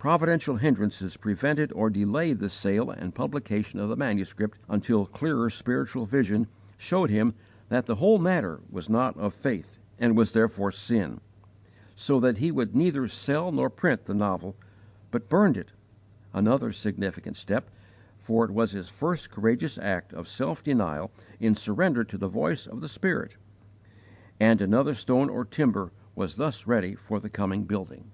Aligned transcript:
Providential 0.00 0.56
hindrances 0.56 1.16
prevented 1.16 1.70
or 1.72 1.88
delayed 1.88 2.40
the 2.40 2.48
sale 2.50 2.90
and 2.90 3.14
publication 3.14 3.78
of 3.78 3.88
the 3.88 3.94
manuscript 3.94 4.58
until 4.68 5.06
clearer 5.06 5.48
spiritual 5.48 6.04
vision 6.04 6.48
showed 6.76 7.10
him 7.10 7.32
that 7.68 7.86
the 7.86 7.94
whole 7.94 8.18
matter 8.18 8.58
was 8.70 8.90
not 8.90 9.16
of 9.16 9.32
faith 9.32 9.78
and 9.96 10.16
was 10.16 10.32
therefore 10.32 10.72
sin, 10.72 11.20
so 11.94 12.18
that 12.18 12.38
he 12.38 12.50
would 12.50 12.74
neither 12.74 13.06
sell 13.06 13.52
nor 13.52 13.70
print 13.70 14.06
the 14.06 14.14
novel, 14.14 14.56
but 15.12 15.28
burned 15.28 15.56
it 15.56 15.70
another 16.32 16.72
significant 16.72 17.36
step, 17.36 17.70
for 18.16 18.44
it 18.44 18.50
was 18.50 18.72
his 18.72 18.88
first 18.88 19.30
courageous 19.30 19.78
act 19.78 20.12
of 20.12 20.26
self 20.26 20.60
denial 20.60 21.12
in 21.38 21.54
surrender 21.54 22.02
to 22.02 22.18
the 22.18 22.26
voice 22.26 22.66
of 22.66 22.80
the 22.80 22.88
Spirit 22.88 23.36
and 24.40 24.60
another 24.60 24.92
stone 24.92 25.30
or 25.30 25.44
timber 25.44 25.92
was 26.16 26.34
thus 26.34 26.66
ready 26.66 26.96
for 26.96 27.20
the 27.20 27.30
coming 27.30 27.62
building. 27.62 28.10